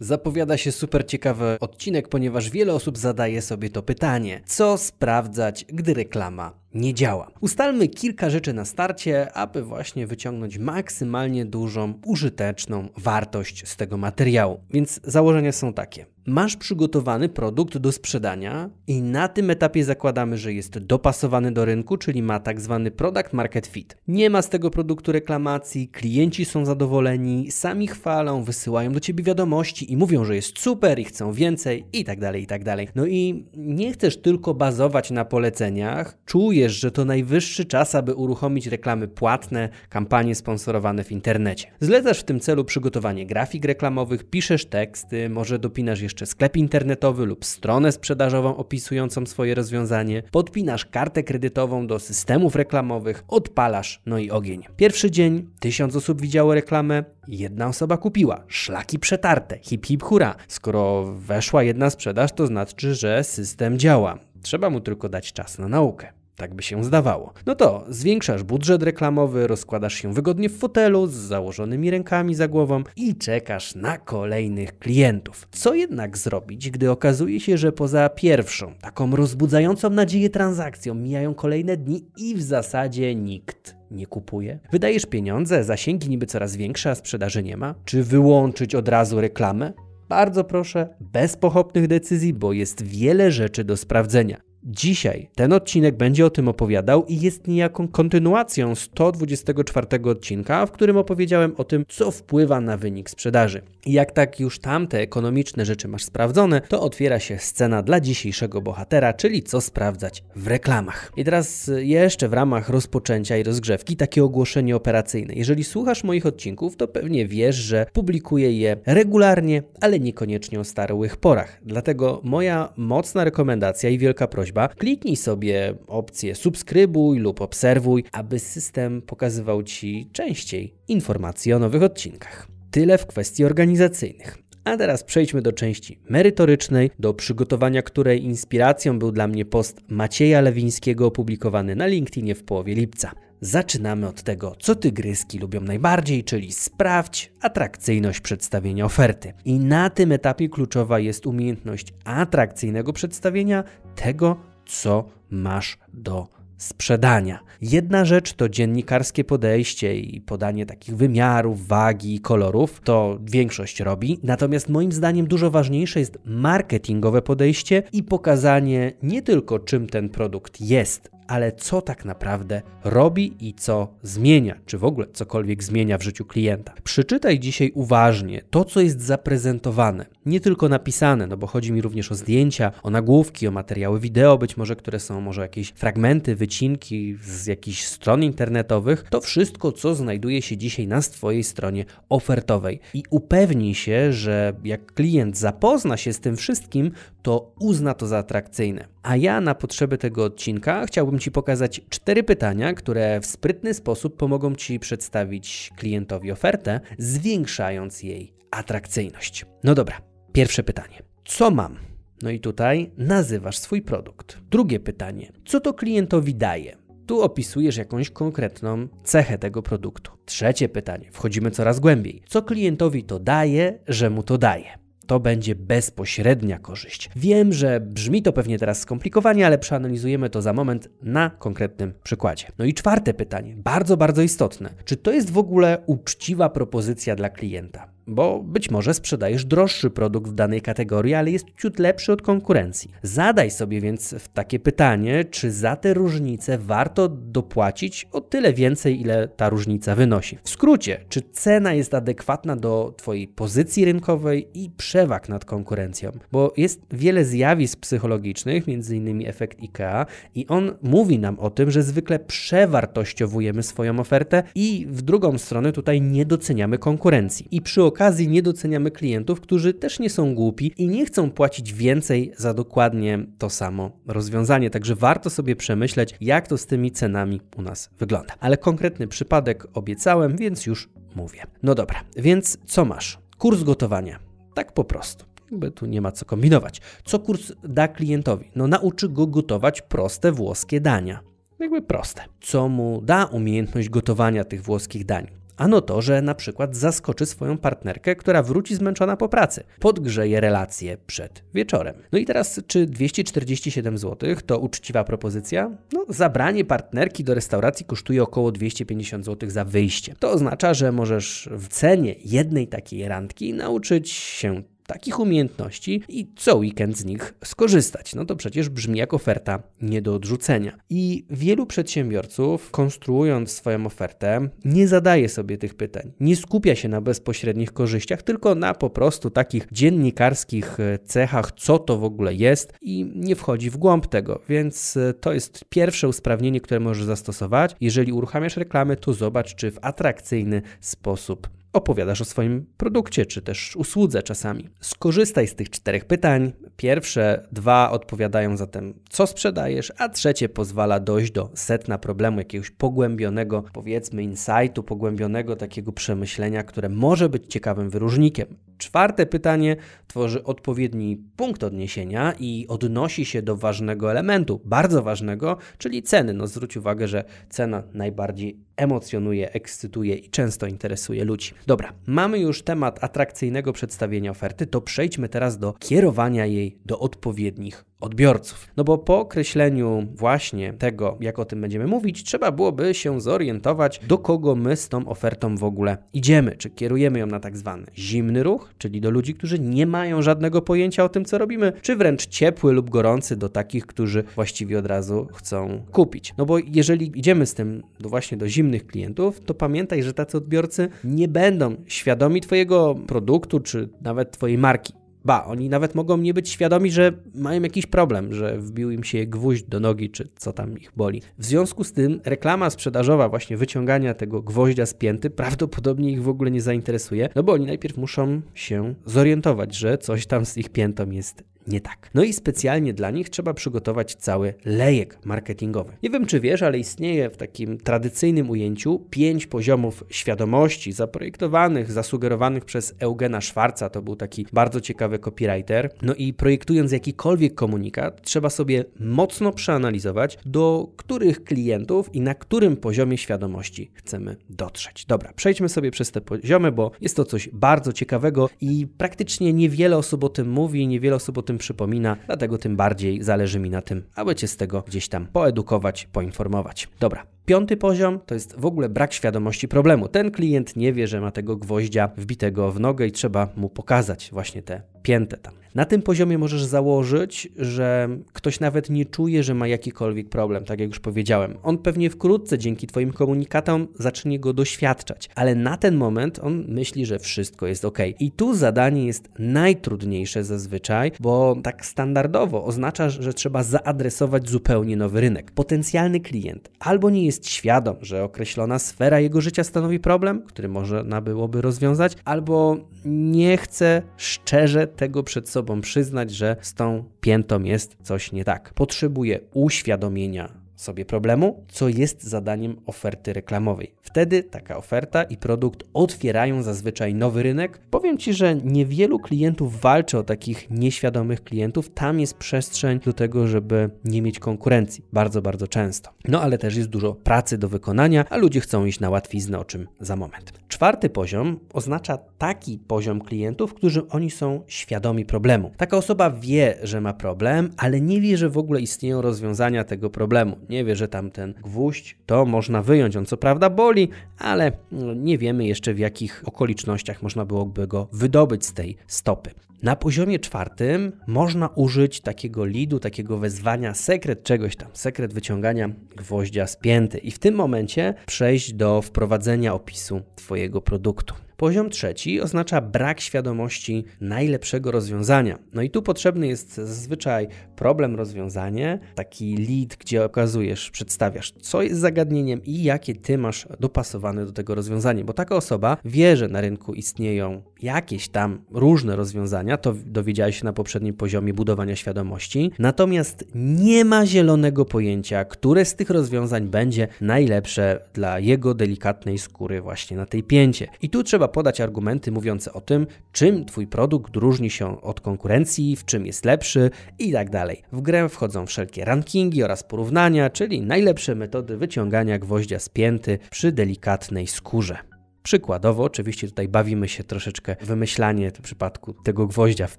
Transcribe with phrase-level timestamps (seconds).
[0.00, 5.94] Zapowiada się super ciekawy odcinek, ponieważ wiele osób zadaje sobie to pytanie: co sprawdzać, gdy
[5.94, 7.30] reklama nie działa?
[7.40, 14.60] Ustalmy kilka rzeczy na starcie, aby właśnie wyciągnąć maksymalnie dużą, użyteczną wartość z tego materiału.
[14.70, 20.52] Więc założenia są takie masz przygotowany produkt do sprzedania i na tym etapie zakładamy, że
[20.52, 23.96] jest dopasowany do rynku, czyli ma tak zwany product market fit.
[24.08, 29.92] Nie ma z tego produktu reklamacji, klienci są zadowoleni, sami chwalą, wysyłają do ciebie wiadomości
[29.92, 32.88] i mówią, że jest super i chcą więcej i tak dalej, i tak dalej.
[32.94, 38.66] No i nie chcesz tylko bazować na poleceniach, czujesz, że to najwyższy czas, aby uruchomić
[38.66, 41.70] reklamy płatne, kampanie sponsorowane w internecie.
[41.80, 47.44] Zlecasz w tym celu przygotowanie grafik reklamowych, piszesz teksty, może dopinasz jeszcze sklep internetowy lub
[47.44, 54.62] stronę sprzedażową opisującą swoje rozwiązanie, podpinasz kartę kredytową do systemów reklamowych, odpalasz, no i ogień.
[54.76, 58.44] Pierwszy dzień, tysiąc osób widziało reklamę, jedna osoba kupiła.
[58.48, 60.34] Szlaki przetarte, hip hip hura.
[60.48, 64.18] Skoro weszła jedna sprzedaż, to znaczy, że system działa.
[64.42, 66.12] Trzeba mu tylko dać czas na naukę.
[66.36, 67.32] Tak by się zdawało.
[67.46, 72.82] No to zwiększasz budżet reklamowy, rozkładasz się wygodnie w fotelu z założonymi rękami za głową
[72.96, 75.48] i czekasz na kolejnych klientów.
[75.50, 81.76] Co jednak zrobić, gdy okazuje się, że poza pierwszą, taką rozbudzającą nadzieję transakcją mijają kolejne
[81.76, 84.58] dni i w zasadzie nikt nie kupuje?
[84.72, 87.74] Wydajesz pieniądze, zasięgi niby coraz większe, a sprzedaży nie ma?
[87.84, 89.72] Czy wyłączyć od razu reklamę?
[90.08, 94.40] Bardzo proszę, bez pochopnych decyzji, bo jest wiele rzeczy do sprawdzenia.
[94.68, 100.96] Dzisiaj ten odcinek będzie o tym opowiadał i jest niejaką kontynuacją 124 odcinka, w którym
[100.96, 103.62] opowiedziałem o tym, co wpływa na wynik sprzedaży.
[103.86, 108.60] I jak tak już tamte ekonomiczne rzeczy masz sprawdzone, to otwiera się scena dla dzisiejszego
[108.60, 111.12] bohatera, czyli co sprawdzać w reklamach.
[111.16, 115.34] I teraz jeszcze w ramach rozpoczęcia i rozgrzewki takie ogłoszenie operacyjne.
[115.34, 121.16] Jeżeli słuchasz moich odcinków, to pewnie wiesz, że publikuję je regularnie, ale niekoniecznie o stałych
[121.16, 121.60] porach.
[121.62, 128.38] Dlatego moja mocna rekomendacja i wielka prośba prośba, kliknij sobie opcję subskrybuj lub obserwuj, aby
[128.38, 132.48] system pokazywał Ci częściej informacje o nowych odcinkach.
[132.70, 134.38] Tyle w kwestii organizacyjnych.
[134.64, 140.40] A teraz przejdźmy do części merytorycznej, do przygotowania której inspiracją był dla mnie post Macieja
[140.40, 143.12] Lewińskiego opublikowany na LinkedInie w połowie lipca.
[143.40, 149.32] Zaczynamy od tego, co tygryski lubią najbardziej, czyli sprawdź atrakcyjność przedstawienia oferty.
[149.44, 153.64] I na tym etapie kluczowa jest umiejętność atrakcyjnego przedstawienia
[153.94, 154.36] tego,
[154.66, 157.40] co masz do sprzedania.
[157.60, 164.18] Jedna rzecz to dziennikarskie podejście i podanie takich wymiarów, wagi i kolorów, to większość robi.
[164.22, 170.60] Natomiast moim zdaniem dużo ważniejsze jest marketingowe podejście i pokazanie nie tylko czym ten produkt
[170.60, 176.02] jest, ale co tak naprawdę robi i co zmienia, czy w ogóle cokolwiek zmienia w
[176.02, 176.74] życiu klienta.
[176.84, 182.12] Przeczytaj dzisiaj uważnie to, co jest zaprezentowane, nie tylko napisane, no bo chodzi mi również
[182.12, 187.16] o zdjęcia, o nagłówki, o materiały wideo, być może, które są może jakieś fragmenty, wycinki
[187.22, 189.04] z jakichś stron internetowych.
[189.10, 192.80] To wszystko, co znajduje się dzisiaj na Twojej stronie ofertowej.
[192.94, 196.90] I upewnij się, że jak klient zapozna się z tym wszystkim,
[197.26, 198.88] to uzna to za atrakcyjne.
[199.02, 204.16] A ja na potrzeby tego odcinka chciałbym Ci pokazać cztery pytania, które w sprytny sposób
[204.16, 209.46] pomogą Ci przedstawić klientowi ofertę, zwiększając jej atrakcyjność.
[209.64, 210.00] No dobra,
[210.32, 211.02] pierwsze pytanie.
[211.24, 211.76] Co mam?
[212.22, 214.38] No i tutaj nazywasz swój produkt.
[214.50, 215.32] Drugie pytanie.
[215.44, 216.76] Co to klientowi daje?
[217.06, 220.12] Tu opisujesz jakąś konkretną cechę tego produktu.
[220.24, 221.08] Trzecie pytanie.
[221.12, 222.22] Wchodzimy coraz głębiej.
[222.26, 224.85] Co klientowi to daje, że mu to daje?
[225.06, 227.10] To będzie bezpośrednia korzyść.
[227.16, 232.46] Wiem, że brzmi to pewnie teraz skomplikowanie, ale przeanalizujemy to za moment na konkretnym przykładzie.
[232.58, 234.70] No i czwarte pytanie, bardzo, bardzo istotne.
[234.84, 237.95] Czy to jest w ogóle uczciwa propozycja dla klienta?
[238.06, 242.90] Bo być może sprzedajesz droższy produkt w danej kategorii, ale jest ciut lepszy od konkurencji.
[243.02, 249.28] Zadaj sobie więc takie pytanie, czy za te różnice warto dopłacić o tyle więcej, ile
[249.28, 250.38] ta różnica wynosi.
[250.42, 256.10] W skrócie, czy cena jest adekwatna do Twojej pozycji rynkowej i przewag nad konkurencją?
[256.32, 259.26] Bo jest wiele zjawisk psychologicznych, m.in.
[259.26, 265.02] efekt IKEA, i on mówi nam o tym, że zwykle przewartościowujemy swoją ofertę i w
[265.02, 267.48] drugą stronę tutaj nie doceniamy konkurencji.
[267.50, 267.82] I przy
[268.26, 273.26] nie doceniamy klientów, którzy też nie są głupi i nie chcą płacić więcej za dokładnie
[273.38, 274.70] to samo rozwiązanie.
[274.70, 278.34] Także warto sobie przemyśleć, jak to z tymi cenami u nas wygląda.
[278.40, 281.42] Ale konkretny przypadek obiecałem, więc już mówię.
[281.62, 283.18] No dobra, więc co masz?
[283.38, 284.18] Kurs gotowania.
[284.54, 285.24] Tak po prostu.
[285.50, 286.80] Jakby tu nie ma co kombinować.
[287.04, 288.50] Co kurs da klientowi?
[288.56, 291.20] No nauczy go gotować proste włoskie dania.
[291.58, 292.22] Jakby proste.
[292.40, 295.35] Co mu da umiejętność gotowania tych włoskich dań?
[295.56, 300.96] Ano to, że na przykład zaskoczy swoją partnerkę, która wróci zmęczona po pracy, podgrzeje relacje
[301.06, 301.94] przed wieczorem.
[302.12, 305.70] No i teraz, czy 247 zł to uczciwa propozycja?
[305.92, 310.14] No, zabranie partnerki do restauracji kosztuje około 250 zł za wyjście.
[310.18, 316.56] To oznacza, że możesz w cenie jednej takiej randki nauczyć się takich umiejętności i co
[316.56, 318.14] weekend z nich skorzystać.
[318.14, 320.76] No to przecież brzmi jak oferta nie do odrzucenia.
[320.90, 326.12] I wielu przedsiębiorców, konstruując swoją ofertę, nie zadaje sobie tych pytań.
[326.20, 331.78] Nie skupia się na bezpośrednich korzyściach, tylko na po prostu takich dziennikarskich e, cechach, co
[331.78, 334.40] to w ogóle jest i nie wchodzi w głąb tego.
[334.48, 337.76] Więc e, to jest pierwsze usprawnienie, które możesz zastosować.
[337.80, 343.76] Jeżeli uruchamiasz reklamy, to zobacz, czy w atrakcyjny sposób opowiadasz o swoim produkcie czy też
[343.76, 344.68] usłudze czasami.
[344.80, 346.52] Skorzystaj z tych czterech pytań.
[346.76, 353.64] Pierwsze dwa odpowiadają zatem, co sprzedajesz, a trzecie pozwala dojść do setna problemu, jakiegoś pogłębionego,
[353.72, 358.46] powiedzmy, insightu, pogłębionego takiego przemyślenia, które może być ciekawym wyróżnikiem.
[358.78, 359.76] Czwarte pytanie
[360.06, 366.32] tworzy odpowiedni punkt odniesienia i odnosi się do ważnego elementu, bardzo ważnego, czyli ceny.
[366.32, 371.52] No zwróć uwagę, że cena najbardziej emocjonuje, ekscytuje i często interesuje ludzi.
[371.66, 377.84] Dobra, mamy już temat atrakcyjnego przedstawienia oferty, to przejdźmy teraz do kierowania jej do odpowiednich
[378.00, 378.68] odbiorców.
[378.76, 384.00] No bo po określeniu właśnie tego, jak o tym będziemy mówić, trzeba byłoby się zorientować,
[384.08, 386.56] do kogo my z tą ofertą w ogóle idziemy.
[386.56, 390.62] Czy kierujemy ją na tak zwany zimny ruch, czyli do ludzi, którzy nie mają żadnego
[390.62, 394.86] pojęcia o tym, co robimy, czy wręcz ciepły lub gorący do takich, którzy właściwie od
[394.86, 396.34] razu chcą kupić.
[396.38, 400.36] No bo jeżeli idziemy z tym do właśnie do zimnych klientów, to pamiętaj, że tacy
[400.36, 405.05] odbiorcy nie będą świadomi Twojego produktu, czy nawet Twojej marki.
[405.26, 409.26] Ba, oni nawet mogą nie być świadomi, że mają jakiś problem, że wbił im się
[409.26, 411.22] gwóźdź do nogi, czy co tam ich boli.
[411.38, 416.28] W związku z tym reklama sprzedażowa, właśnie wyciągania tego gwoździa z pięty, prawdopodobnie ich w
[416.28, 420.68] ogóle nie zainteresuje, no bo oni najpierw muszą się zorientować, że coś tam z ich
[420.68, 422.10] piętą jest nie tak.
[422.14, 425.92] No i specjalnie dla nich trzeba przygotować cały lejek marketingowy.
[426.02, 432.64] Nie wiem, czy wiesz, ale istnieje w takim tradycyjnym ujęciu pięć poziomów świadomości zaprojektowanych, zasugerowanych
[432.64, 433.90] przez Eugena Schwarza.
[433.90, 435.90] To był taki bardzo ciekawy copywriter.
[436.02, 442.76] No i projektując jakikolwiek komunikat, trzeba sobie mocno przeanalizować, do których klientów i na którym
[442.76, 445.06] poziomie świadomości chcemy dotrzeć.
[445.06, 449.96] Dobra, przejdźmy sobie przez te poziomy, bo jest to coś bardzo ciekawego i praktycznie niewiele
[449.96, 453.70] osób o tym mówi, niewiele osób o tym tym przypomina, dlatego tym bardziej zależy mi
[453.70, 456.88] na tym, aby Cię z tego gdzieś tam poedukować, poinformować.
[457.00, 460.08] Dobra, Piąty poziom to jest w ogóle brak świadomości problemu.
[460.08, 464.30] Ten klient nie wie, że ma tego gwoździa wbitego w nogę i trzeba mu pokazać
[464.32, 465.54] właśnie te piętę tam.
[465.76, 470.80] Na tym poziomie możesz założyć, że ktoś nawet nie czuje, że ma jakikolwiek problem, tak
[470.80, 471.58] jak już powiedziałem.
[471.62, 477.06] On pewnie wkrótce dzięki Twoim komunikatom zacznie go doświadczać, ale na ten moment on myśli,
[477.06, 477.98] że wszystko jest ok.
[478.20, 485.20] I tu zadanie jest najtrudniejsze zazwyczaj, bo tak standardowo oznacza, że trzeba zaadresować zupełnie nowy
[485.20, 485.50] rynek.
[485.50, 491.20] Potencjalny klient albo nie jest świadom, że określona sfera jego życia stanowi problem, który można
[491.20, 497.96] byłoby rozwiązać, albo nie chce szczerze tego przed sobą przyznać, że z tą piętą jest
[498.02, 498.74] coś nie tak.
[498.74, 503.94] Potrzebuje uświadomienia sobie problemu, co jest zadaniem oferty reklamowej.
[504.02, 507.78] Wtedy taka oferta i produkt otwierają zazwyczaj nowy rynek.
[507.90, 511.90] Powiem Ci, że niewielu klientów walczy o takich nieświadomych klientów.
[511.94, 515.04] Tam jest przestrzeń do tego, żeby nie mieć konkurencji.
[515.12, 516.10] Bardzo, bardzo często.
[516.28, 519.64] No ale też jest dużo pracy do wykonania, a ludzie chcą iść na łatwiznę, o
[519.64, 520.52] czym za moment.
[520.68, 525.70] Czwarty poziom oznacza taki poziom klientów, którzy oni są świadomi problemu.
[525.76, 530.10] Taka osoba wie, że ma problem, ale nie wie, że w ogóle istnieją rozwiązania tego
[530.10, 533.16] problemu nie wie, że tamten gwóźdź to można wyjąć.
[533.16, 534.08] On co prawda boli,
[534.38, 539.50] ale no, nie wiemy jeszcze w jakich okolicznościach można byłoby go wydobyć z tej stopy.
[539.82, 546.66] Na poziomie czwartym można użyć takiego lidu, takiego wezwania sekret czegoś tam, sekret wyciągania gwoździa
[546.66, 551.34] z pięty i w tym momencie przejść do wprowadzenia opisu Twojego produktu.
[551.56, 555.58] Poziom trzeci oznacza brak świadomości najlepszego rozwiązania.
[555.72, 562.00] No i tu potrzebny jest zazwyczaj problem, rozwiązanie, taki lead, gdzie okazujesz, przedstawiasz, co jest
[562.00, 566.60] zagadnieniem i jakie ty masz dopasowane do tego rozwiązania, bo taka osoba wie, że na
[566.60, 573.44] rynku istnieją jakieś tam różne rozwiązania, to dowiedziałeś się na poprzednim poziomie budowania świadomości, natomiast
[573.54, 580.16] nie ma zielonego pojęcia, które z tych rozwiązań będzie najlepsze dla jego delikatnej skóry właśnie
[580.16, 580.88] na tej pięcie.
[581.02, 585.96] I tu trzeba podać argumenty mówiące o tym, czym Twój produkt różni się od konkurencji,
[585.96, 587.82] w czym jest lepszy i tak dalej.
[587.92, 593.72] W grę wchodzą wszelkie rankingi oraz porównania, czyli najlepsze metody wyciągania gwoździa z pięty przy
[593.72, 595.15] delikatnej skórze.
[595.46, 599.98] Przykładowo, oczywiście tutaj bawimy się troszeczkę wymyślanie w przypadku tego gwoździa w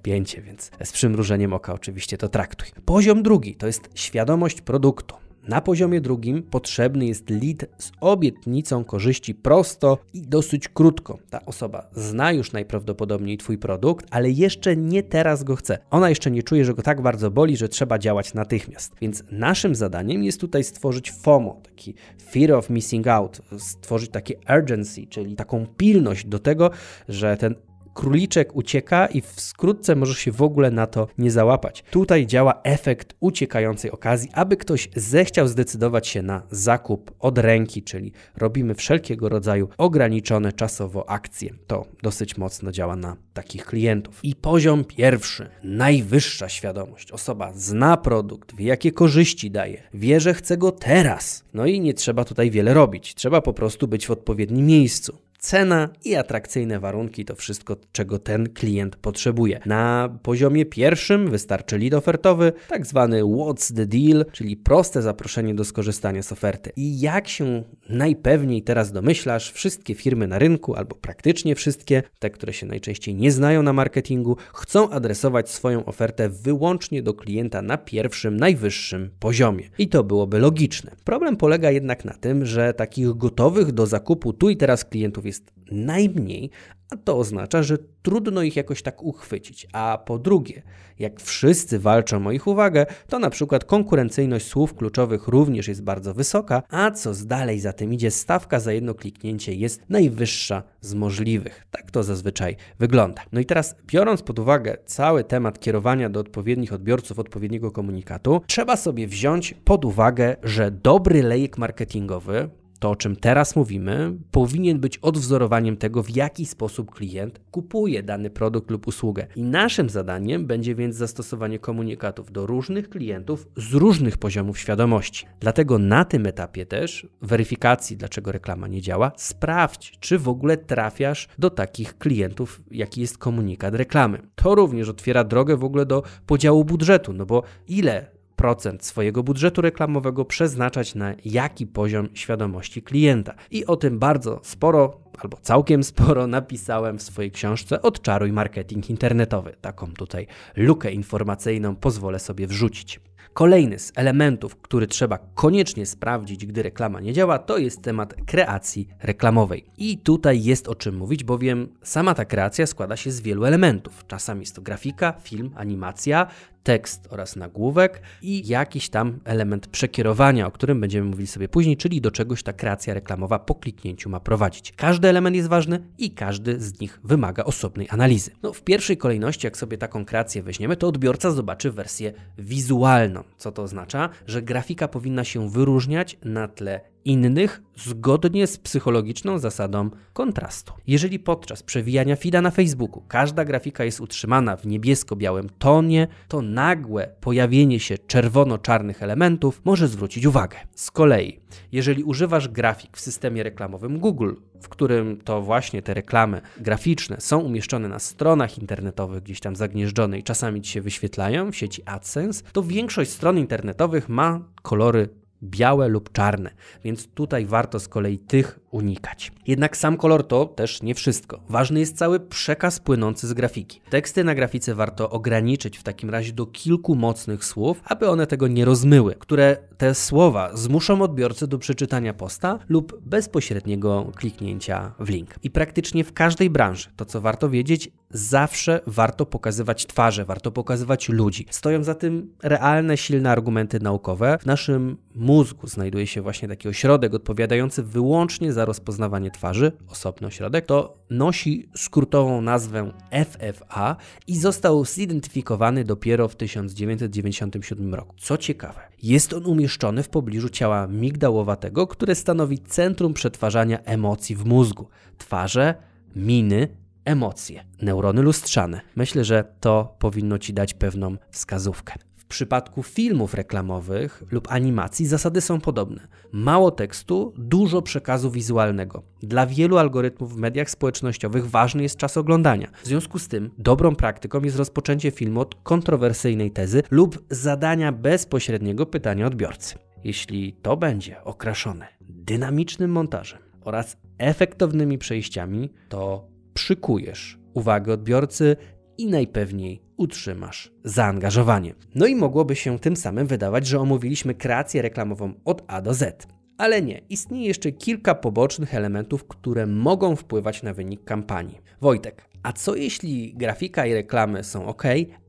[0.00, 2.68] pięcie, więc z przymrużeniem oka oczywiście to traktuj.
[2.84, 5.16] Poziom drugi to jest świadomość produktu.
[5.48, 11.18] Na poziomie drugim potrzebny jest lead z obietnicą korzyści prosto i dosyć krótko.
[11.30, 15.78] Ta osoba zna już najprawdopodobniej Twój produkt, ale jeszcze nie teraz go chce.
[15.90, 18.92] Ona jeszcze nie czuje, że go tak bardzo boli, że trzeba działać natychmiast.
[19.00, 21.94] Więc naszym zadaniem jest tutaj stworzyć FOMO, taki
[22.30, 26.70] fear of missing out, stworzyć takie urgency, czyli taką pilność do tego,
[27.08, 27.54] że ten
[27.98, 31.84] króliczek ucieka i wkrótce możesz się w ogóle na to nie załapać.
[31.90, 38.12] Tutaj działa efekt uciekającej okazji, aby ktoś zechciał zdecydować się na zakup od ręki, czyli
[38.36, 41.54] robimy wszelkiego rodzaju ograniczone czasowo akcje.
[41.66, 44.20] To dosyć mocno działa na takich klientów.
[44.22, 47.12] I poziom pierwszy, najwyższa świadomość.
[47.12, 51.44] Osoba zna produkt, wie jakie korzyści daje, wie, że chce go teraz.
[51.54, 55.18] No i nie trzeba tutaj wiele robić, trzeba po prostu być w odpowiednim miejscu.
[55.38, 59.60] Cena i atrakcyjne warunki to wszystko, czego ten klient potrzebuje.
[59.66, 65.64] Na poziomie pierwszym wystarczy lead ofertowy, tak zwany What's the Deal, czyli proste zaproszenie do
[65.64, 66.72] skorzystania z oferty.
[66.76, 72.52] I jak się najpewniej teraz domyślasz, wszystkie firmy na rynku, albo praktycznie wszystkie, te, które
[72.52, 78.36] się najczęściej nie znają na marketingu, chcą adresować swoją ofertę wyłącznie do klienta na pierwszym,
[78.36, 79.70] najwyższym poziomie.
[79.78, 80.90] I to byłoby logiczne.
[81.04, 85.52] Problem polega jednak na tym, że takich gotowych do zakupu tu i teraz klientów jest
[85.70, 86.50] najmniej,
[86.90, 89.66] a to oznacza, że trudno ich jakoś tak uchwycić.
[89.72, 90.62] A po drugie,
[90.98, 96.14] jak wszyscy walczą o ich uwagę, to na przykład konkurencyjność słów kluczowych również jest bardzo
[96.14, 100.94] wysoka, a co z dalej za tym idzie, stawka za jedno kliknięcie jest najwyższa z
[100.94, 101.66] możliwych.
[101.70, 103.22] Tak to zazwyczaj wygląda.
[103.32, 108.76] No i teraz, biorąc pod uwagę cały temat kierowania do odpowiednich odbiorców odpowiedniego komunikatu, trzeba
[108.76, 114.98] sobie wziąć pod uwagę, że dobry lejek marketingowy to, o czym teraz mówimy, powinien być
[114.98, 119.26] odwzorowaniem tego, w jaki sposób klient kupuje dany produkt lub usługę.
[119.36, 125.26] I naszym zadaniem będzie więc zastosowanie komunikatów do różnych klientów z różnych poziomów świadomości.
[125.40, 131.28] Dlatego na tym etapie też weryfikacji, dlaczego reklama nie działa, sprawdź, czy w ogóle trafiasz
[131.38, 134.18] do takich klientów, jaki jest komunikat reklamy.
[134.34, 139.60] To również otwiera drogę w ogóle do podziału budżetu, no bo ile procent swojego budżetu
[139.60, 143.34] reklamowego przeznaczać na jaki poziom świadomości klienta.
[143.50, 149.54] I o tym bardzo sporo albo całkiem sporo napisałem w swojej książce Odczaruj marketing internetowy.
[149.60, 150.26] Taką tutaj
[150.56, 153.00] lukę informacyjną pozwolę sobie wrzucić.
[153.32, 158.88] Kolejny z elementów, który trzeba koniecznie sprawdzić, gdy reklama nie działa, to jest temat kreacji
[159.02, 159.64] reklamowej.
[159.78, 164.06] I tutaj jest o czym mówić, bowiem sama ta kreacja składa się z wielu elementów.
[164.06, 166.26] Czasami jest to grafika, film, animacja,
[166.68, 172.00] tekst oraz nagłówek i jakiś tam element przekierowania, o którym będziemy mówili sobie później, czyli
[172.00, 174.72] do czegoś ta kreacja reklamowa po kliknięciu ma prowadzić.
[174.76, 178.30] Każdy element jest ważny i każdy z nich wymaga osobnej analizy.
[178.42, 183.07] No, w pierwszej kolejności, jak sobie taką kreację weźmiemy, to odbiorca zobaczy wersję wizualną.
[183.36, 184.08] Co to oznacza?
[184.26, 190.72] Że grafika powinna się wyróżniać na tle innych zgodnie z psychologiczną zasadą kontrastu.
[190.86, 197.08] Jeżeli podczas przewijania feeda na Facebooku każda grafika jest utrzymana w niebiesko-białym tonie, to nagłe
[197.20, 200.56] pojawienie się czerwono-czarnych elementów może zwrócić uwagę.
[200.74, 201.40] Z kolei,
[201.72, 207.38] jeżeli używasz grafik w systemie reklamowym Google, w którym to właśnie te reklamy graficzne są
[207.38, 212.44] umieszczone na stronach internetowych, gdzieś tam zagnieżdżone i czasami ci się wyświetlają w sieci AdSense,
[212.52, 215.08] to większość stron internetowych ma kolory
[215.42, 216.50] białe lub czarne,
[216.84, 219.32] więc tutaj warto z kolei tych unikać.
[219.46, 221.40] Jednak sam kolor to też nie wszystko.
[221.48, 223.80] Ważny jest cały przekaz płynący z grafiki.
[223.90, 228.48] Teksty na grafice warto ograniczyć w takim razie do kilku mocnych słów, aby one tego
[228.48, 235.34] nie rozmyły, które te słowa zmuszą odbiorcę do przeczytania posta lub bezpośredniego kliknięcia w link.
[235.42, 241.08] I praktycznie w każdej branży, to co warto wiedzieć, zawsze warto pokazywać twarze, warto pokazywać
[241.08, 241.46] ludzi.
[241.50, 244.38] Stoją za tym realne, silne argumenty naukowe.
[244.40, 244.96] W naszym
[245.28, 250.66] mózgu znajduje się właśnie taki ośrodek odpowiadający wyłącznie za rozpoznawanie twarzy, osobny ośrodek.
[250.66, 252.92] To nosi skrótową nazwę
[253.30, 258.14] FFA i został zidentyfikowany dopiero w 1997 roku.
[258.18, 264.44] Co ciekawe, jest on umieszczony w pobliżu ciała migdałowatego, które stanowi centrum przetwarzania emocji w
[264.44, 264.88] mózgu.
[265.18, 265.74] Twarze,
[266.16, 266.68] miny,
[267.04, 267.64] emocje.
[267.82, 268.80] Neurony lustrzane.
[268.96, 271.94] Myślę, że to powinno Ci dać pewną wskazówkę.
[272.28, 276.08] Przypadku filmów reklamowych lub animacji zasady są podobne.
[276.32, 279.02] Mało tekstu, dużo przekazu wizualnego.
[279.22, 282.70] Dla wielu algorytmów w mediach społecznościowych ważny jest czas oglądania.
[282.82, 288.86] W związku z tym dobrą praktyką jest rozpoczęcie filmu od kontrowersyjnej tezy lub zadania bezpośredniego
[288.86, 289.74] pytania odbiorcy.
[290.04, 298.56] Jeśli to będzie okraszone dynamicznym montażem oraz efektownymi przejściami, to przykujesz uwagę odbiorcy
[298.98, 301.74] i najpewniej utrzymasz zaangażowanie.
[301.94, 306.26] No i mogłoby się tym samym wydawać, że omówiliśmy kreację reklamową od A do Z.
[306.58, 311.60] Ale nie, istnieje jeszcze kilka pobocznych elementów, które mogą wpływać na wynik kampanii.
[311.80, 314.82] Wojtek, a co jeśli grafika i reklamy są ok,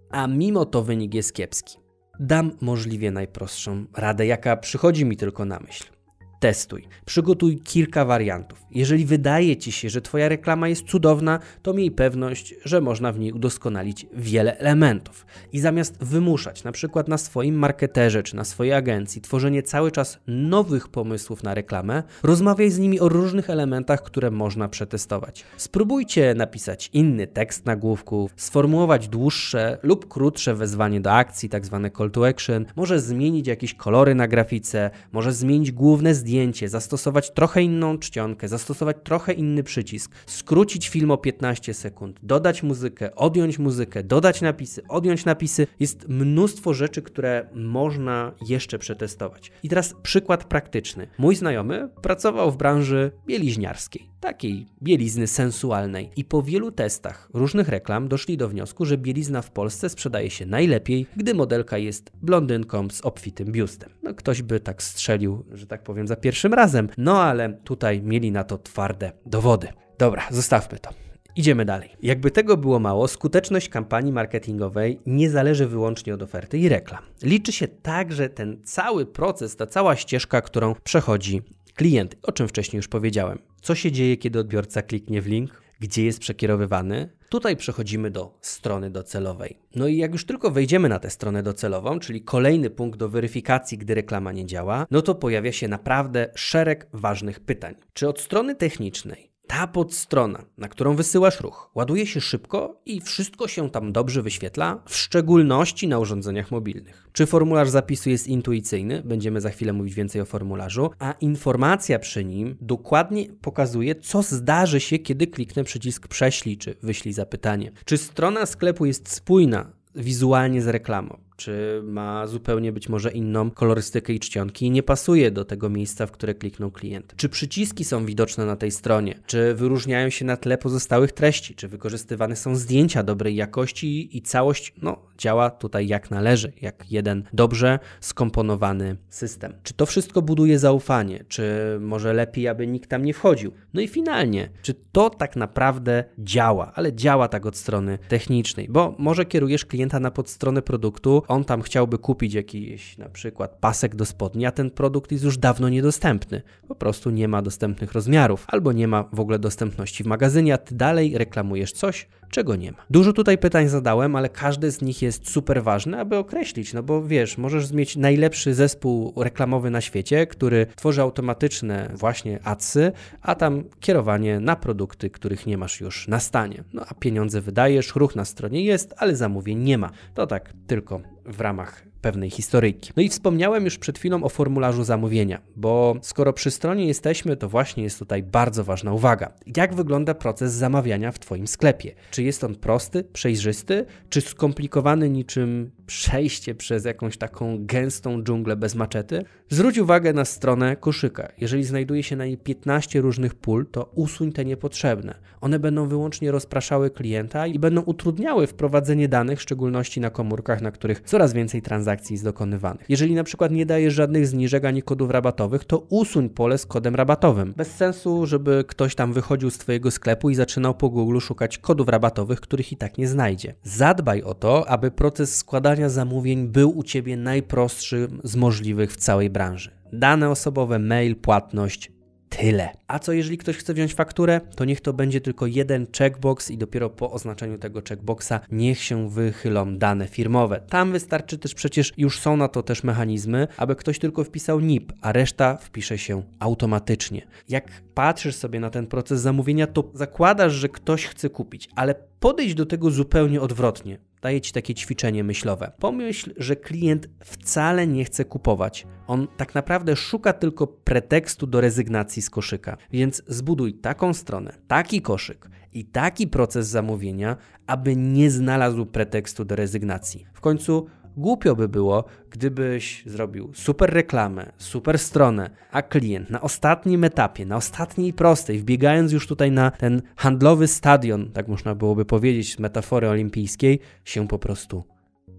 [0.09, 1.77] a mimo to wynik jest kiepski?
[2.19, 5.98] Dam możliwie najprostszą radę, jaka przychodzi mi tylko na myśl
[6.39, 6.87] testuj.
[7.05, 8.65] Przygotuj kilka wariantów.
[8.71, 13.19] Jeżeli wydaje ci się, że Twoja reklama jest cudowna, to miej pewność, że można w
[13.19, 15.25] niej udoskonalić wiele elementów.
[15.53, 20.19] I zamiast wymuszać, na przykład na swoim marketerze czy na swojej agencji, tworzenie cały czas
[20.27, 25.43] nowych pomysłów na reklamę, rozmawiaj z nimi o różnych elementach, które można przetestować.
[25.57, 32.11] Spróbujcie napisać inny tekst nagłówków, sformułować dłuższe lub krótsze wezwanie do akcji, tak zwane call
[32.11, 37.61] to action, może zmienić jakieś kolory na grafice, może zmienić główne zdjęcie zdjęcie, zastosować trochę
[37.63, 44.03] inną czcionkę, zastosować trochę inny przycisk, skrócić film o 15 sekund, dodać muzykę, odjąć muzykę,
[44.03, 45.67] dodać napisy, odjąć napisy.
[45.79, 49.51] Jest mnóstwo rzeczy, które można jeszcze przetestować.
[49.63, 51.07] I teraz przykład praktyczny.
[51.17, 56.09] Mój znajomy pracował w branży bieliźniarskiej takiej bielizny sensualnej.
[56.15, 60.45] I po wielu testach różnych reklam doszli do wniosku, że bielizna w Polsce sprzedaje się
[60.45, 63.89] najlepiej, gdy modelka jest blondynką z obfitym biustem.
[64.03, 68.31] No, ktoś by tak strzelił, że tak powiem, za pierwszym razem, no ale tutaj mieli
[68.31, 69.67] na to twarde dowody.
[69.97, 70.89] Dobra, zostawmy to.
[71.35, 71.89] Idziemy dalej.
[72.01, 77.03] Jakby tego było mało, skuteczność kampanii marketingowej nie zależy wyłącznie od oferty i reklam.
[77.23, 81.41] Liczy się także ten cały proces, ta cała ścieżka, którą przechodzi
[81.75, 83.39] klient, o czym wcześniej już powiedziałem.
[83.61, 85.61] Co się dzieje, kiedy odbiorca kliknie w link?
[85.79, 87.09] Gdzie jest przekierowywany?
[87.29, 89.59] Tutaj przechodzimy do strony docelowej.
[89.75, 93.77] No i jak już tylko wejdziemy na tę stronę docelową, czyli kolejny punkt do weryfikacji,
[93.77, 97.75] gdy reklama nie działa, no to pojawia się naprawdę szereg ważnych pytań.
[97.93, 103.47] Czy od strony technicznej ta podstrona, na którą wysyłasz ruch, ładuje się szybko i wszystko
[103.47, 107.09] się tam dobrze wyświetla, w szczególności na urządzeniach mobilnych.
[107.13, 109.01] Czy formularz zapisu jest intuicyjny?
[109.05, 114.79] Będziemy za chwilę mówić więcej o formularzu, a informacja przy nim dokładnie pokazuje, co zdarzy
[114.79, 117.71] się, kiedy kliknę przycisk prześlij czy wyślij zapytanie.
[117.85, 121.28] Czy strona sklepu jest spójna wizualnie z reklamą?
[121.39, 126.05] Czy ma zupełnie być może inną kolorystykę i czcionki i nie pasuje do tego miejsca,
[126.05, 127.13] w które kliknął klient.
[127.17, 131.67] Czy przyciski są widoczne na tej stronie, czy wyróżniają się na tle pozostałych treści, czy
[131.67, 137.79] wykorzystywane są zdjęcia dobrej jakości i całość no, działa tutaj jak należy, jak jeden dobrze
[137.99, 139.53] skomponowany system.
[139.63, 141.43] Czy to wszystko buduje zaufanie, czy
[141.79, 143.51] może lepiej, aby nikt tam nie wchodził?
[143.73, 148.95] No i finalnie, czy to tak naprawdę działa, ale działa tak od strony technicznej, bo
[148.97, 154.05] może kierujesz klienta na podstronę produktu, on tam chciałby kupić jakiś na przykład pasek do
[154.05, 156.41] spodni, a ten produkt jest już dawno niedostępny.
[156.67, 160.57] Po prostu nie ma dostępnych rozmiarów, albo nie ma w ogóle dostępności w magazynie, a
[160.57, 162.77] ty dalej reklamujesz coś, czego nie ma.
[162.89, 167.03] Dużo tutaj pytań zadałem, ale każdy z nich jest super ważny, aby określić, no bo
[167.03, 173.63] wiesz, możesz mieć najlepszy zespół reklamowy na świecie, który tworzy automatyczne właśnie adsy, a tam
[173.79, 176.63] kierowanie na produkty, których nie masz już na stanie.
[176.73, 179.91] No a pieniądze wydajesz, ruch na stronie jest, ale zamówień nie ma.
[180.13, 182.91] To tak tylko w ramach pewnej historyjki.
[182.95, 187.49] No i wspomniałem już przed chwilą o formularzu zamówienia, bo skoro przy stronie jesteśmy, to
[187.49, 189.33] właśnie jest tutaj bardzo ważna uwaga.
[189.57, 191.95] Jak wygląda proces zamawiania w Twoim sklepie?
[192.11, 198.75] Czy jest on prosty, przejrzysty, czy skomplikowany niczym przejście przez jakąś taką gęstą dżunglę bez
[198.75, 199.23] maczety?
[199.49, 201.31] Zwróć uwagę na stronę koszyka.
[201.37, 205.15] Jeżeli znajduje się na niej 15 różnych pól, to usuń te niepotrzebne.
[205.41, 210.71] One będą wyłącznie rozpraszały klienta i będą utrudniały wprowadzenie danych, w szczególności na komórkach, na
[210.71, 212.85] których coraz więcej transakcji jest dokonywanych.
[212.89, 216.95] Jeżeli na przykład nie dajesz żadnych zniżek ani kodów rabatowych, to usuń pole z kodem
[216.95, 217.53] rabatowym.
[217.57, 221.87] Bez sensu, żeby ktoś tam wychodził z Twojego sklepu i zaczynał po Google szukać kodów
[221.87, 223.55] rabatowych, których i tak nie znajdzie.
[223.63, 229.29] Zadbaj o to, aby proces składania zamówień był u Ciebie najprostszy z możliwych w całej
[229.29, 229.71] branży.
[229.93, 231.91] Dane osobowe, mail, płatność,
[232.29, 232.69] tyle.
[232.87, 236.57] A co jeżeli ktoś chce wziąć fakturę, to niech to będzie tylko jeden checkbox i
[236.57, 240.61] dopiero po oznaczeniu tego checkboxa niech się wychylą dane firmowe.
[240.69, 244.93] Tam wystarczy też przecież już są na to też mechanizmy, aby ktoś tylko wpisał NIP,
[245.01, 247.27] a reszta wpisze się automatycznie.
[247.49, 252.53] Jak patrzysz sobie na ten proces zamówienia, to zakładasz, że ktoś chce kupić, ale podejdź
[252.53, 254.08] do tego zupełnie odwrotnie.
[254.21, 255.71] Daję Ci takie ćwiczenie myślowe.
[255.79, 258.87] Pomyśl, że klient wcale nie chce kupować.
[259.07, 262.77] On tak naprawdę szuka tylko pretekstu do rezygnacji z koszyka.
[262.91, 269.55] Więc zbuduj taką stronę, taki koszyk i taki proces zamówienia, aby nie znalazł pretekstu do
[269.55, 270.25] rezygnacji.
[270.33, 270.87] W końcu
[271.19, 277.55] Głupio by było, gdybyś zrobił super reklamę, super stronę, a klient na ostatnim etapie, na
[277.55, 283.09] ostatniej prostej, wbiegając już tutaj na ten handlowy stadion, tak można byłoby powiedzieć z metafory
[283.09, 284.83] olimpijskiej, się po prostu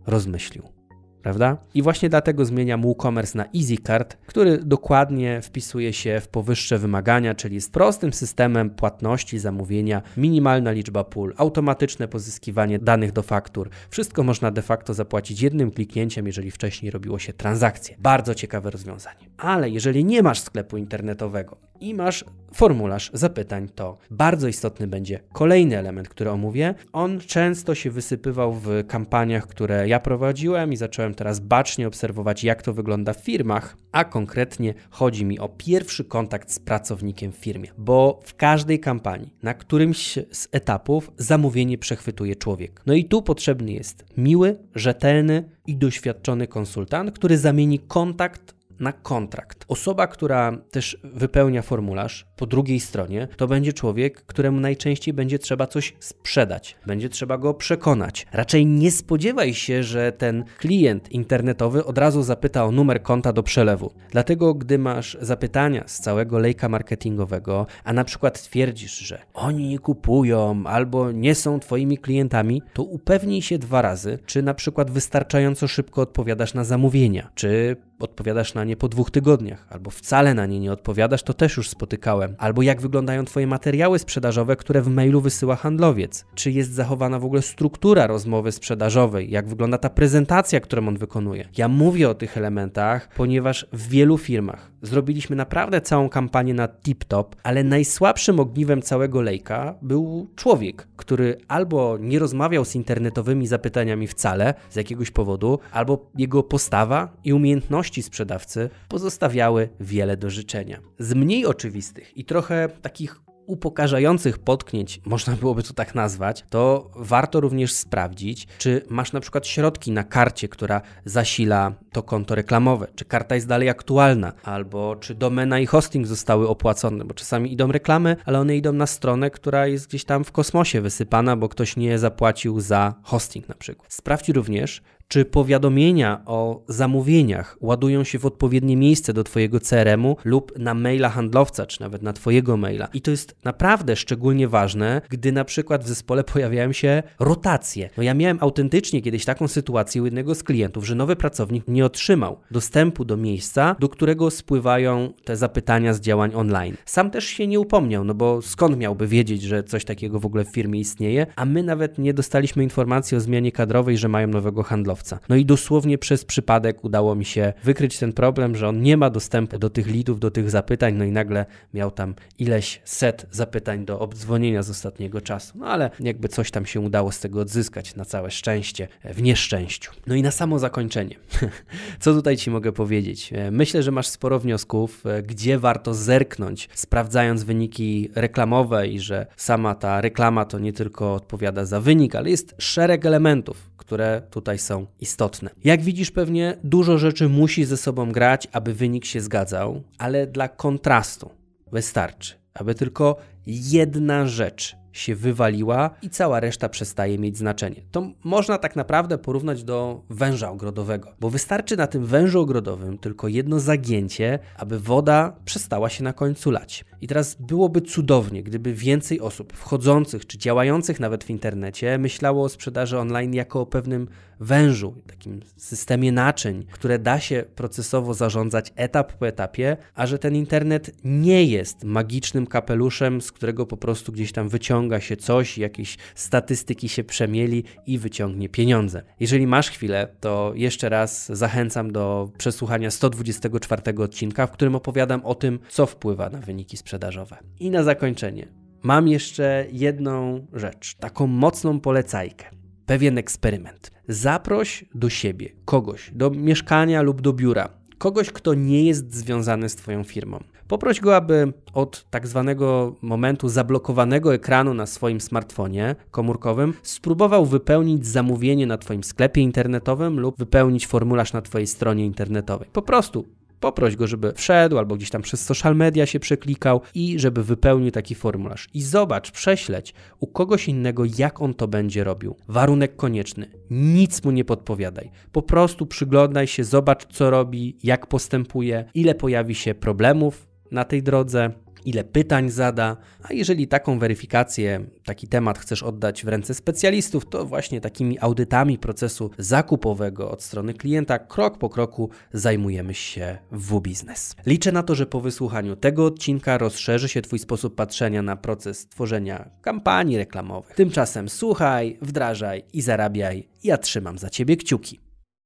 [0.06, 0.79] rozmyślił
[1.22, 1.56] prawda?
[1.74, 7.54] I właśnie dlatego zmieniam WooCommerce na EasyCard, który dokładnie wpisuje się w powyższe wymagania, czyli
[7.54, 13.70] jest prostym systemem płatności, zamówienia, minimalna liczba pól, automatyczne pozyskiwanie danych do faktur.
[13.90, 17.96] Wszystko można de facto zapłacić jednym kliknięciem, jeżeli wcześniej robiło się transakcje.
[17.98, 19.30] Bardzo ciekawe rozwiązanie.
[19.38, 25.78] Ale jeżeli nie masz sklepu internetowego i masz formularz zapytań, to bardzo istotny będzie kolejny
[25.78, 26.74] element, który omówię.
[26.92, 32.62] On często się wysypywał w kampaniach, które ja prowadziłem i zacząłem teraz bacznie obserwować, jak
[32.62, 37.68] to wygląda w firmach, a konkretnie chodzi mi o pierwszy kontakt z pracownikiem w firmie,
[37.78, 42.82] bo w każdej kampanii, na którymś z etapów zamówienie przechwytuje człowiek.
[42.86, 49.64] No i tu potrzebny jest miły, rzetelny i doświadczony konsultant, który zamieni kontakt na kontrakt.
[49.68, 55.66] Osoba, która też wypełnia formularz po drugiej stronie, to będzie człowiek, któremu najczęściej będzie trzeba
[55.66, 58.26] coś sprzedać, będzie trzeba go przekonać.
[58.32, 63.42] Raczej nie spodziewaj się, że ten klient internetowy od razu zapyta o numer konta do
[63.42, 63.92] przelewu.
[64.10, 69.78] Dlatego, gdy masz zapytania z całego lejka marketingowego, a na przykład twierdzisz, że oni nie
[69.78, 75.68] kupują albo nie są Twoimi klientami, to upewnij się dwa razy, czy na przykład wystarczająco
[75.68, 80.60] szybko odpowiadasz na zamówienia, czy odpowiadasz na nie po dwóch tygodniach, albo wcale na nie
[80.60, 82.29] nie odpowiadasz, to też już spotykałem.
[82.38, 86.24] Albo jak wyglądają Twoje materiały sprzedażowe, które w mailu wysyła handlowiec.
[86.34, 91.48] Czy jest zachowana w ogóle struktura rozmowy sprzedażowej, jak wygląda ta prezentacja, którą on wykonuje.
[91.56, 97.24] Ja mówię o tych elementach, ponieważ w wielu firmach zrobiliśmy naprawdę całą kampanię na tip-top,
[97.42, 104.54] ale najsłabszym ogniwem całego lejka był człowiek, który albo nie rozmawiał z internetowymi zapytaniami wcale
[104.70, 110.80] z jakiegoś powodu, albo jego postawa i umiejętności sprzedawcy pozostawiały wiele do życzenia.
[110.98, 117.40] Z mniej oczywistych i trochę takich upokarzających potknięć, można byłoby to tak nazwać, to warto
[117.40, 123.04] również sprawdzić, czy masz na przykład środki na karcie, która zasila to konto reklamowe, czy
[123.04, 128.16] karta jest dalej aktualna, albo czy domena i hosting zostały opłacone, bo czasami idą reklamy,
[128.24, 131.98] ale one idą na stronę, która jest gdzieś tam w kosmosie wysypana, bo ktoś nie
[131.98, 133.92] zapłacił za hosting na przykład.
[133.92, 140.58] Sprawdź również, czy powiadomienia o zamówieniach ładują się w odpowiednie miejsce do Twojego CRM-u lub
[140.58, 142.88] na maila handlowca, czy nawet na Twojego maila.
[142.94, 147.90] I to jest naprawdę szczególnie ważne, gdy na przykład w zespole pojawiają się rotacje.
[147.96, 151.84] No ja miałem autentycznie kiedyś taką sytuację u jednego z klientów, że nowy pracownik nie
[151.84, 156.76] otrzymał dostępu do miejsca, do którego spływają te zapytania z działań online.
[156.84, 160.44] Sam też się nie upomniał, no bo skąd miałby wiedzieć, że coś takiego w ogóle
[160.44, 164.62] w firmie istnieje, a my nawet nie dostaliśmy informacji o zmianie kadrowej, że mają nowego
[164.62, 164.99] handlowca.
[165.28, 169.10] No i dosłownie przez przypadek udało mi się wykryć ten problem, że on nie ma
[169.10, 173.84] dostępu do tych lidów, do tych zapytań, no i nagle miał tam ileś set zapytań
[173.84, 175.58] do obdzwonienia z ostatniego czasu.
[175.58, 179.92] No ale jakby coś tam się udało z tego odzyskać na całe szczęście w nieszczęściu.
[180.06, 181.16] No i na samo zakończenie.
[182.00, 183.32] Co tutaj Ci mogę powiedzieć?
[183.32, 189.26] E, myślę, że masz sporo wniosków, e, gdzie warto zerknąć, sprawdzając wyniki reklamowe i że
[189.36, 194.58] sama ta reklama to nie tylko odpowiada za wynik, ale jest szereg elementów, które tutaj
[194.58, 195.50] są istotne.
[195.64, 200.48] Jak widzisz, pewnie dużo rzeczy musi ze sobą grać, aby wynik się zgadzał, ale dla
[200.48, 201.30] kontrastu
[201.72, 207.82] wystarczy, aby tylko jedna rzecz się wywaliła i cała reszta przestaje mieć znaczenie.
[207.90, 213.28] To można tak naprawdę porównać do węża ogrodowego, bo wystarczy na tym wężu ogrodowym tylko
[213.28, 216.84] jedno zagięcie, aby woda przestała się na końcu lać.
[217.00, 222.48] I teraz byłoby cudownie, gdyby więcej osób wchodzących czy działających nawet w internecie myślało o
[222.48, 224.08] sprzedaży online jako o pewnym
[224.40, 230.36] wężu, takim systemie naczyń, które da się procesowo zarządzać etap po etapie, a że ten
[230.36, 235.58] internet nie jest magicznym kapeluszem, z którego po prostu gdzieś tam wyciągnięcie wyciąga się coś,
[235.58, 239.02] jakieś statystyki się przemieli i wyciągnie pieniądze.
[239.20, 245.34] Jeżeli masz chwilę, to jeszcze raz zachęcam do przesłuchania 124 odcinka, w którym opowiadam o
[245.34, 247.36] tym, co wpływa na wyniki sprzedażowe.
[247.60, 248.48] I na zakończenie.
[248.82, 252.46] Mam jeszcze jedną rzecz, taką mocną polecajkę.
[252.86, 253.90] Pewien eksperyment.
[254.08, 259.76] Zaproś do siebie kogoś, do mieszkania lub do biura, kogoś, kto nie jest związany z
[259.76, 260.40] Twoją firmą.
[260.70, 268.06] Poproś go, aby od tak zwanego momentu zablokowanego ekranu na swoim smartfonie komórkowym spróbował wypełnić
[268.06, 272.68] zamówienie na Twoim sklepie internetowym lub wypełnić formularz na Twojej stronie internetowej.
[272.72, 273.24] Po prostu
[273.60, 277.90] Poproś go, żeby wszedł albo gdzieś tam przez social media się przeklikał i żeby wypełnił
[277.90, 278.68] taki formularz.
[278.74, 282.36] I zobacz, prześleć u kogoś innego, jak on to będzie robił.
[282.48, 285.10] Warunek konieczny: nic mu nie podpowiadaj.
[285.32, 291.02] Po prostu przyglądaj się, zobacz, co robi, jak postępuje, ile pojawi się problemów na tej
[291.02, 291.50] drodze,
[291.84, 297.46] ile pytań zada, a jeżeli taką weryfikację, taki temat chcesz oddać w ręce specjalistów, to
[297.46, 304.36] właśnie takimi audytami procesu zakupowego od strony klienta krok po kroku zajmujemy się w W-Biznes.
[304.46, 308.88] Liczę na to, że po wysłuchaniu tego odcinka rozszerzy się Twój sposób patrzenia na proces
[308.88, 310.76] tworzenia kampanii reklamowych.
[310.76, 313.48] Tymczasem słuchaj, wdrażaj i zarabiaj.
[313.64, 315.09] Ja trzymam za Ciebie kciuki.